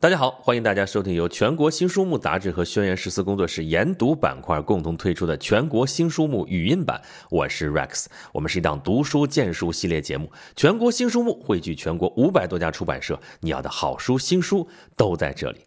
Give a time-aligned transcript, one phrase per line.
[0.00, 6.98] 大家好，欢迎大家收听由全国新书目杂志和轩辕十四工作室研读板块共同推出的全国新书目语音版。
[7.28, 10.32] 我是 Rex，我们是一档读书荐书系列节目。
[10.56, 14.66] 全国新书目汇聚全国五百多家出版社，你要的好书新书
[14.96, 15.66] 都在这里。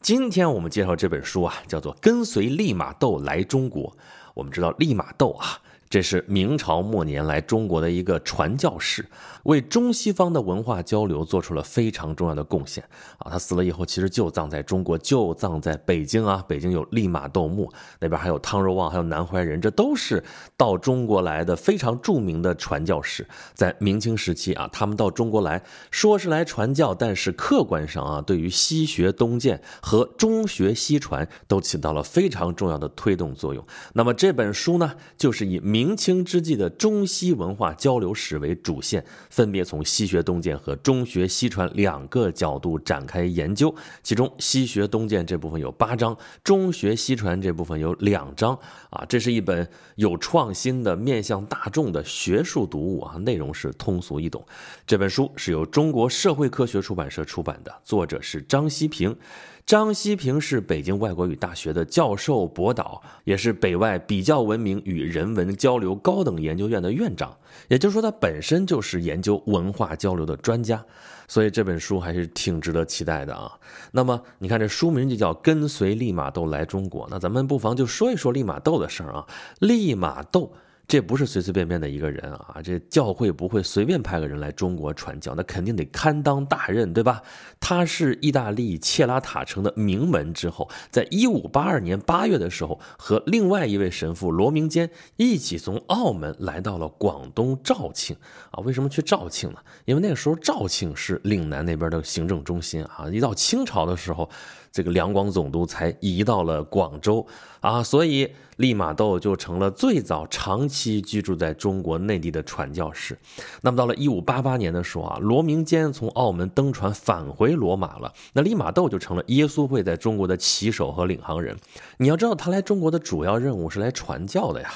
[0.00, 3.90] 今天我们介绍这本书啊，叫做《跟随利玛窦来中国》。
[4.34, 5.58] 我们知道利玛窦啊。
[5.92, 9.04] 这是明朝末年来中国的一个传教士，
[9.42, 12.82] 为中西方的文化交流做出了非常重要的贡献
[13.18, 13.30] 啊！
[13.30, 16.42] 他死了以后，其实就葬在中国，就葬在北京啊。
[16.48, 20.24] 北京有利玛窦墓，那边还有汤若望，还有南怀仁，这都是
[20.56, 23.28] 到中国来的非常著名的传教士。
[23.52, 33.62] 在明清时期啊，他们到中国来说是来传教，但是客观上啊，对于西学东渐和中学西传都起到了非常重要的推动作用。
[33.92, 43.74] 那么这本书呢，就是以明明清之际的中西文化交流史为主线，分别从西学东渐和中学西传两个角度展开研究。
[44.00, 48.56] 其中西学东渐这部分有八章，中学西传这部分有两章。
[48.90, 54.46] 啊，这是一本有创新的、面向大众的学术读物啊，内容是通俗易懂。
[54.86, 59.16] 这本书是由中国社会科学出版社出版的，作者是张希平。
[59.64, 67.34] 张希平是北京外国语大学的教授、博导，也是北外比较文明与人文交流高等研究院的院长。
[67.68, 70.84] 也就是说，他本身就是研究文化交流的专家，
[71.28, 73.52] 所以这本书还是挺值得期待的啊。
[73.92, 79.26] 那么，你看这书名就叫《跟随利玛窦来中国》，那咱们不妨就说一说利玛窦的事儿啊。
[79.60, 80.52] 利玛窦。
[80.92, 82.60] 这不是随随便便的一个人啊！
[82.62, 87.22] 这教会不会随便派个人来中国传教，那肯定得堪当大任，对吧？
[87.58, 98.14] 他是意大利切拉塔城的名门之后，在一五八二年八月的时候，和另外一位神父罗明坚一起从澳门来到了广东肇庆
[98.50, 98.60] 啊。
[98.60, 99.60] 为什么去肇庆呢？
[99.86, 103.08] 因为那个时候肇庆是岭南那边的行政中心啊。
[103.10, 104.28] 一到清朝的时候。
[104.74, 107.26] 这个两广总督才移到了广州
[107.60, 113.16] 啊，所以利玛窦就成了最早长期期居住在中国内地的传教士。
[113.60, 121.56] 那么到了一五八八年的时候啊，罗明坚从澳门登船返回罗马了，那利玛窦就成了耶稣会在中国的旗手和领航人。
[121.98, 124.70] 你要知道，他来中国的主要任务是来传教的呀。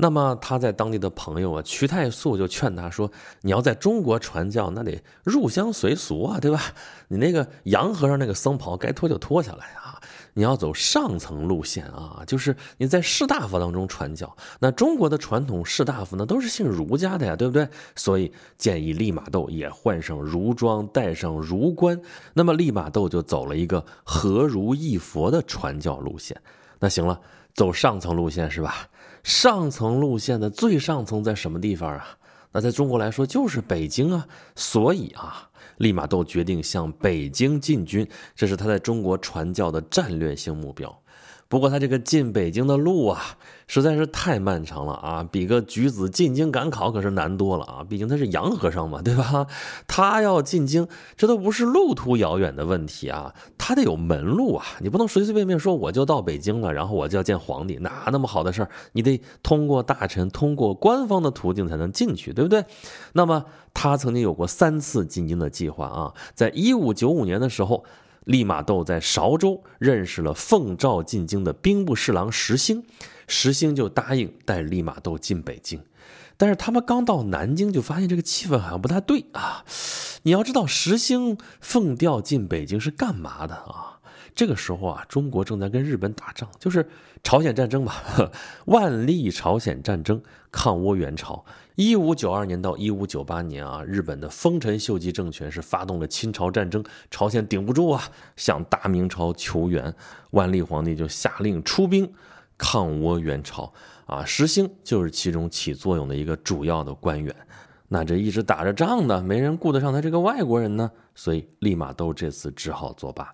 [0.00, 3.10] 那么他在当地的朋友啊，瞿太素就劝他说
[3.42, 6.62] ：“你要在中国传教，那得入乡随俗啊，对吧？
[7.08, 9.98] 你那个洋和尚那个僧袍该脱就脱下来啊，
[10.34, 14.36] 你要走上层路线啊，就是你在士大夫当中传教。
[14.60, 17.68] 那中国的传统士大夫呢，都是信儒家的呀，对不对？
[17.96, 22.00] 所以建议利玛窦也换上儒装，戴上儒冠。
[22.34, 26.40] 那么利玛窦就走了一个和儒一佛的传教路线。
[26.78, 27.20] 那行了，
[27.54, 28.88] 走上层路线是吧？”
[29.24, 32.16] 上层路线的最上层在什么地方啊？
[32.52, 34.26] 那在中国来说就是北京啊。
[34.56, 41.02] 所以啊，利玛窦决定向北京进军，这是他在中国传教的战略性目标。
[41.50, 47.82] 不过他这个进北京的路啊，实在是太漫长了啊，比个举子进京赶考可是难多了啊！
[47.88, 49.46] 毕竟他是洋和尚嘛，对吧？
[49.86, 50.86] 他要进京，
[51.16, 54.66] 这都不是路途遥远的问题啊，他得有门路啊！
[54.80, 58.68] 你不能随随便便说我就到北京了，然后我就要见皇帝，哪那么好的事儿？
[58.92, 62.62] 你得通过大臣，通过官方的途径才能进去，对不对？
[63.14, 67.86] 那么他曾经有过三次进京的计划啊，在一五九五年的时候。
[68.28, 72.84] 利玛窦在韶州认识了奉诏进京的兵部侍郎石兴，
[73.26, 75.82] 石兴就答应带利玛窦进北京。
[76.36, 79.64] 但是他们刚到南京，就发现这个气氛好像不太对啊！
[80.24, 83.98] 你要知道，石兴奉调进北京是干嘛的啊？
[84.34, 86.86] 这个时候啊，中国正在跟日本打仗，就是
[87.24, 88.30] 朝鲜战争吧，
[88.66, 90.22] 万历朝鲜战争，
[90.52, 91.46] 抗倭援朝。
[91.78, 98.02] 一五九二年到一五九八年啊，日本的丰臣秀吉政权是发动了侵朝战争，朝鲜顶不住啊，
[98.34, 99.94] 向大明朝求援，
[100.32, 102.12] 万历皇帝就下令出兵
[102.56, 103.72] 抗倭援朝
[104.06, 107.32] 啊，石兴就是其中起作用的一个主要的官员。
[107.86, 113.32] 那这一直打着仗呢，没人顾得上他这个外国人呢，所以利玛窦这次只好作罢。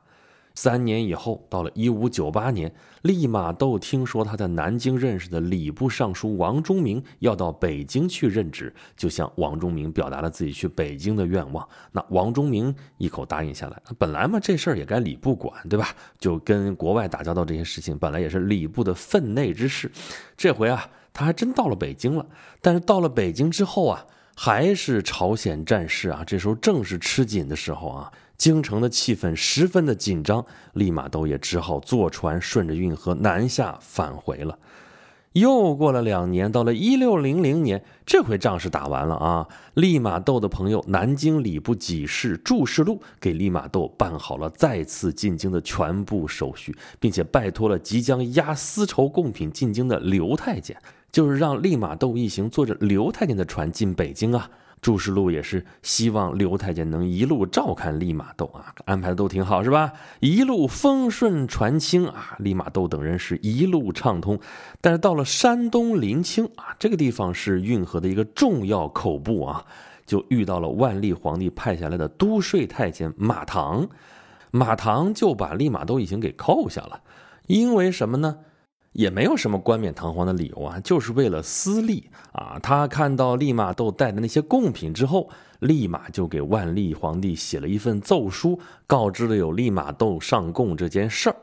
[0.54, 2.72] 三年以后，到了一五九八年，
[3.02, 11.68] 利玛窦听说他在南京认识的礼部尚书王忠明要到北京去任职，就向王忠明表达了自己去北京的愿望。
[11.90, 13.82] 那王忠明一口答应下来。
[13.98, 15.88] 本来嘛，这事儿也该礼部管，对吧？
[16.20, 19.90] 就跟国外打交道这些事情，本来也是礼部的分内之事。
[20.36, 22.24] 这回啊，他还真到了北京了。
[22.62, 24.06] 但是到了北京之后啊，
[24.36, 28.12] 还是朝鲜战事啊，这时候正是吃紧的时候啊。
[28.36, 34.58] 京城的气氛十分的紧张，利玛窦也只好坐船顺着运河南下返回了。
[35.32, 39.48] 又过了两年，到了一六零零年，这回仗是打完了啊！
[39.74, 50.76] 利玛窦的朋友南京礼部给事祝世禄给利玛窦办好了再次进京的全部手续，并且拜托了即将押丝绸贡品进京的刘太监，
[51.10, 54.48] 就是让利玛窦一行坐着刘太监的船进北京啊。
[54.84, 59.94] 祝世禄也是希望刘太监能一路照看利玛窦啊，安排的都挺好，是吧？
[60.20, 64.38] 一路风顺船轻啊，利玛窦等人是一路畅通。
[64.82, 69.64] 但是到了山东临清啊，这个地方是运河的一个重要口部啊，
[70.04, 73.88] 就遇到了万历皇帝派下来的都税太监马唐，
[74.50, 77.00] 马唐就把利玛窦已经给扣下了，
[77.46, 78.36] 因为什么呢？
[78.94, 82.58] 也没有什么冠冕堂皇的理由啊，就是为了私利啊。
[82.62, 85.28] 他看到利玛窦带的那些贡品之后，
[85.60, 91.36] 立马就给万历皇帝写了一份奏书，告知了有利玛窦上贡这件事儿。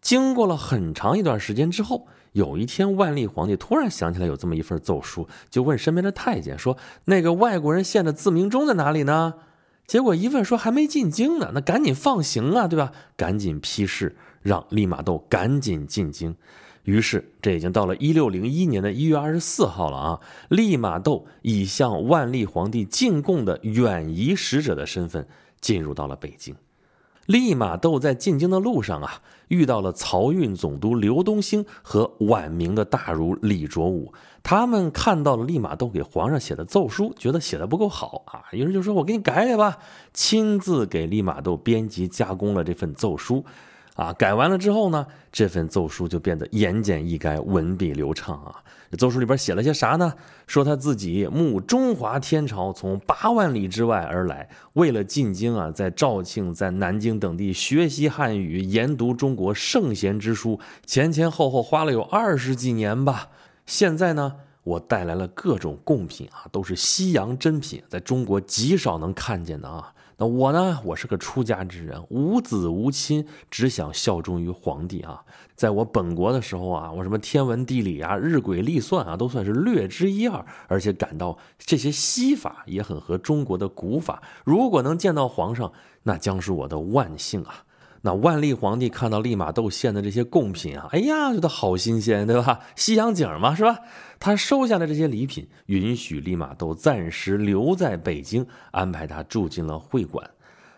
[0.00, 6.76] 经过了很长一段时间之后，有一天万历皇帝突然想起来有这么一份奏书，就问身边的太监说
[7.06, 9.34] ：“那个外国人献的自明钟在哪里呢？”
[9.86, 12.92] 结果一问说还没进京呢，那赶紧放行啊，对吧？
[13.16, 16.36] 赶紧批示让利玛窦赶紧进京。
[16.84, 20.20] 于是，这已经到了一六零一年的一月二十四号了啊！
[20.50, 25.26] 利玛窦以向万历皇帝进贡的远夷使者的身份
[25.62, 26.54] 进入到了北京。
[27.24, 34.12] 利玛窦在进京的路上啊，遇到了漕运总督刘东兴和晚明的大儒李卓武。
[34.42, 39.78] 他们看到了利玛窦给皇上写的奏书，觉得写的不够好啊，于是就说：“我给你改改吧。”
[40.12, 43.42] 亲自给利玛窦编辑加工了这份奏书。
[43.94, 48.62] 啊，改完了之后呢，这份奏书就变得言简意赅、文笔流畅啊。
[48.90, 50.12] 这奏书里边写了些啥呢？
[50.46, 63.28] 说他自己慕中华天朝，从八万里之外而来，为了进京啊，在肇庆、在南京等地学习汉语，研读中国圣贤之书，前前后后花了有二十几年吧。
[63.64, 69.92] 现在呢，我带来了各种贡品啊，都是西洋珍品，在中国极少能看见的啊。
[70.16, 70.80] 那我呢？
[70.84, 75.24] 我是个出家之人，无子无亲，只想效忠于皇帝啊。
[75.56, 84.22] 在我本国的时候啊，我什么天文地理啊、日晷历算啊，都算是略知一二，而且感到这些西法也很合中国的古法。
[84.44, 85.72] 如果能见到皇上，
[86.04, 87.64] 那将是我的万幸啊。
[88.06, 92.60] 那万历皇帝看到利玛窦献的这些贡品啊，哎呀，觉得好新鲜，对吧？
[92.76, 93.78] 西洋景嘛，是吧？
[94.20, 100.30] 他收下了这些礼品，允许利玛窦暂时留在北京，安排他住进了会馆。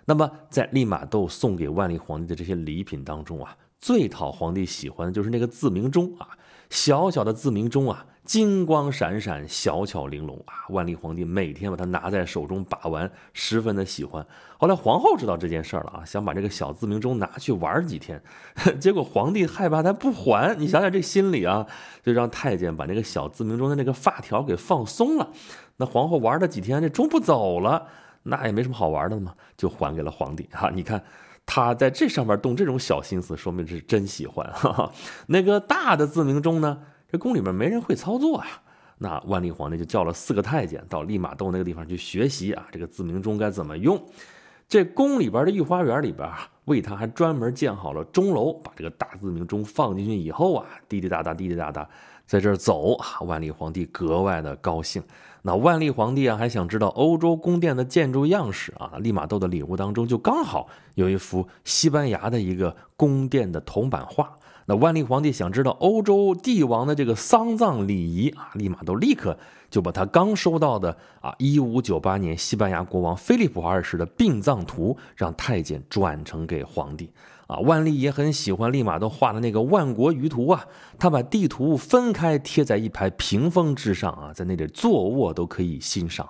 [0.04, 6.28] 那么，在利玛窦送给万历皇帝的这些礼品当中啊，最讨皇帝喜欢的就是那个自鸣钟啊，
[6.70, 8.06] 小小的自鸣钟啊。
[8.26, 10.66] 金光闪闪，小巧玲珑啊！
[10.70, 14.26] 万历皇帝每天把它拿在手中把玩，十分的喜欢。
[14.58, 18.20] 后来皇后知道这件事了啊，想把这个小自鸣钟拿去玩几天，
[18.80, 21.64] 结果皇帝害怕他不还，你想想这心理啊，
[22.02, 25.30] 就让太监把那个小自鸣钟的那个发条给放松了。
[25.76, 27.86] 那皇后玩了几天，这钟不走了，
[28.24, 30.68] 那也没什么好玩的嘛，就还给了皇帝哈。
[30.74, 31.00] 你看
[31.46, 34.44] 他在这上面动这种小心思，说明是真喜欢。
[34.52, 34.90] 哈哈
[35.28, 36.80] 那个大的自鸣钟呢？
[37.10, 38.46] 这宫里面没人会操作呀，
[38.98, 44.02] 那万历皇帝就叫了四个太监到利玛窦那个地方去学习啊，这个自鸣钟该怎么用。
[44.68, 51.88] 这宫里边的御花园里边啊，为他还专门建好了钟楼，把这个大自鸣钟放进去以后啊，滴滴答答，滴滴答答，
[52.26, 55.00] 在这儿走啊，万历皇帝格外的高兴。
[55.42, 64.36] 那万历皇帝啊，还想知道欧洲宫殿的建筑样式啊，利玛窦的礼物当中就刚好有一幅西班牙的一个宫殿的铜版画。
[64.68, 69.38] 那万历皇帝想知道欧洲帝王的这个丧葬礼仪啊，立马都立刻
[69.70, 77.08] 就把他刚收到的啊，一五九八年西班牙国王菲利普二世的殡葬图让太监转呈给皇帝
[77.46, 77.58] 啊。
[77.58, 80.66] 万历也很喜欢，立马都画的那个万国舆图啊，
[80.98, 86.28] 他把地图分开贴在一排屏风之上啊，在那里坐卧都可以欣赏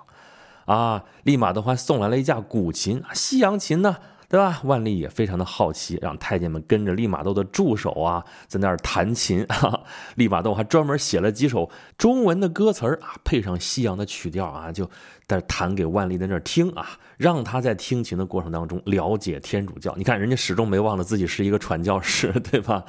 [0.65, 1.03] 啊。
[1.23, 3.97] 立马都还送来了一架古琴，西洋琴呢。
[4.29, 4.59] 对吧？
[4.65, 9.79] 万历也非常的好奇，让太监们跟着利玛窦的助手啊，在那儿弹琴啊。
[10.15, 14.89] 利玛窦还专门写了几首中文的歌词啊，配上西洋的曲调啊，就
[15.27, 19.95] 在弹给万历在那儿听啊，让他在听琴的过程当中了解天主教。
[19.95, 22.83] 你看，人家始终没忘了自己是一个传教士， 对吧？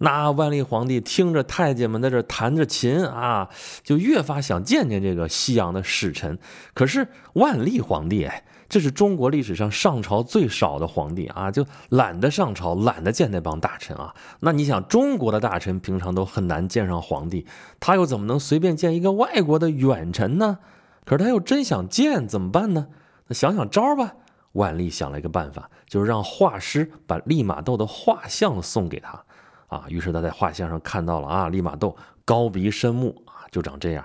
[0.00, 3.48] 那万历皇帝听着太监们在这弹着琴啊，
[3.84, 6.36] 就越发想见见这个西洋的使臣。
[6.74, 8.42] 可是万历皇帝哎。
[8.70, 14.14] 这是中国历史上上朝最少的皇帝啊，就懒得上朝，懒得见那帮大臣啊。
[14.38, 17.44] 那你想，中国的大臣平常都很难见上皇帝，
[17.80, 20.60] 他又怎么能随便见一个外国的远臣呢？
[21.04, 22.86] 可是他又真想见，怎么办呢？
[23.26, 24.14] 那想想招吧。
[24.52, 29.20] 万历想了一个办法，就是让画师把利玛窦的画像送给他。
[29.66, 29.84] 啊。
[29.88, 34.04] 于是他在画像上看到了啊，利玛窦高鼻深目啊，就长这样。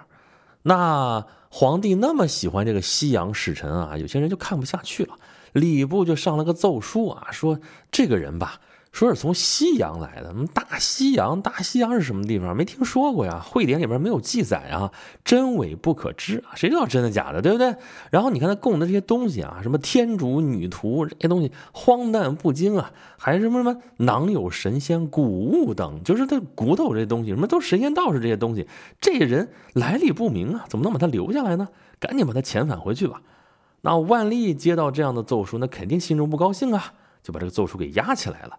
[0.63, 1.23] 那
[1.57, 5.17] 皇帝那么喜欢这个西洋使臣啊，有些人就看不下去了。
[5.53, 7.57] 礼部就上了个奏疏啊，说
[7.89, 8.59] 这个人吧。
[8.95, 11.41] 说是从西洋来的，什么大西洋？
[11.41, 12.55] 大西洋是什么地方？
[12.55, 14.89] 没听说过呀，会典里边没有记载啊，
[15.25, 17.75] 真伪不可知啊，谁知道真的假的，对不对？
[18.09, 28.65] 然后你看他供的这些东西啊，什么天竺女图这些东西，荒诞不经啊，还什么什么囊有神仙古物等，就是他骨头这些东西，什么都神仙道士这些东西，
[29.01, 31.67] 这人来历不明啊，怎么能把他留下来呢？
[31.99, 33.21] 赶紧把他遣返回去吧。
[33.81, 38.57] 那万历接到这样的奏书，那肯定心中不高兴啊，就把这个奏书给压起来了。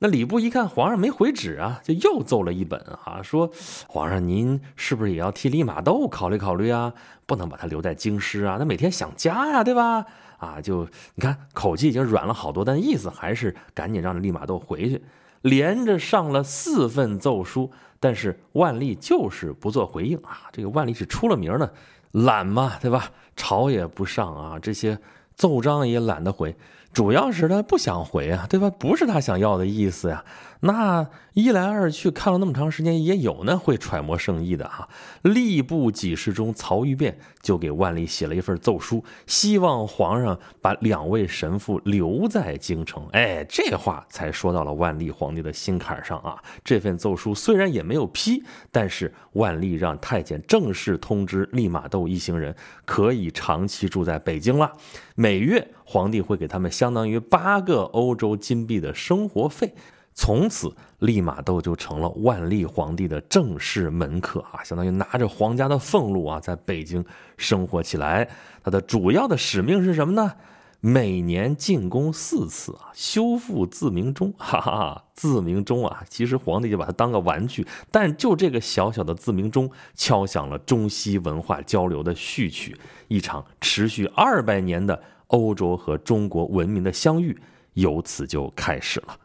[0.00, 3.50] 那礼部一看皇上没回旨啊，就又奏了一本啊，说
[3.86, 6.92] 皇上您是不是也要替利玛窦考虑考虑啊？
[7.26, 10.04] 不能把他留在京师啊，他每天想家呀，对吧？
[10.38, 15.02] 啊，就你看口气已经软了好多，但意思还是赶紧让这利玛窦回去。
[15.40, 17.70] 连着上了四份奏书，
[18.00, 20.50] 但是万历就是不做回应啊。
[20.52, 21.72] 这个万历是出了名的
[22.12, 23.10] 懒嘛，对吧？
[23.36, 24.98] 朝也不上啊，这些
[25.34, 26.54] 奏章也懒得回。
[26.94, 28.70] 主要是他不想回啊，对吧？
[28.78, 30.24] 不是他想要的意思呀。
[30.64, 34.88] 那一来二去看了那么长时间，也有呢会揣摩圣意的哈。
[35.22, 43.06] 吏部给事中曹玉变就给万历写了一份奏书，希望皇上把两位神父留在京城。
[43.12, 46.42] 哎，这话才说到了万历皇帝的心坎上啊。
[46.64, 48.42] 这份奏书虽然也没有批，
[48.72, 52.56] 但是万历让太监正式通知利玛窦一行人
[52.86, 54.72] 可以长期住在北京了，
[55.14, 59.74] 每月皇帝会给他们相当于八个欧洲金币的生活费。
[60.14, 67.04] 从此，利玛窦就成了万历皇帝的正式门客啊，相当于拿着皇家的俸禄啊，在北京
[67.36, 68.28] 生活起来。
[68.62, 70.32] 他的主要的使命是什么呢？
[70.80, 74.32] 每年进宫四次啊，修复自明钟。
[74.38, 82.76] 哈哈，自明钟啊，其实皇帝就把它当个玩具，但就这个小小的自明钟，敲响了中西文化交流的序曲，
[83.08, 87.36] 一场持续二百年的欧洲和中国文明的相遇，
[87.72, 89.18] 由此就开始了。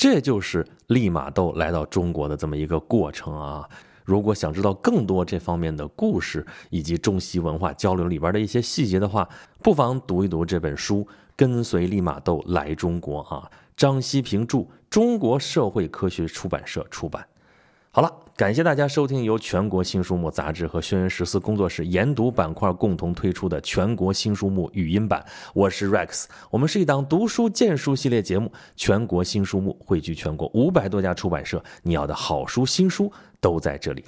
[0.00, 3.68] 这就是利玛窦来到中国的这么一个过程啊！
[4.02, 9.28] 如果想知道更多这方面的故事以及中西文化交流里边的一些细节的话，
[9.62, 11.04] 不妨读一读这本书
[11.36, 17.22] 《跟随利玛窦来中国》啊，张希平著，中国社会科学出版社出版。
[17.90, 25.22] 好了，感谢大家收听由全国新书目杂志和轩辕十四工作室研读板块共同推出的全国新书目语音版。
[25.52, 28.50] 我是 Rex，我们是一档读书荐书系列节目。
[28.74, 34.02] 全国新书目汇聚全国五百多家出版社，你要的好书新书都在这里。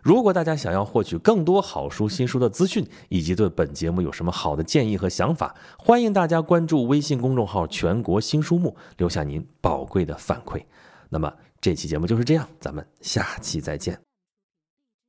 [0.00, 10.62] 如果大家想要获取更多好书新书的资讯，以及对本节目有什么好的建议和想法，欢迎大家关注微信公众号“全国新书目”，留下您宝贵的反馈。
[11.08, 11.32] 那么。
[11.62, 13.96] 这期节目就是这样，咱们下期再见。